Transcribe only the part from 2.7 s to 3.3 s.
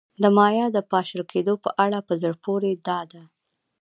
دا ده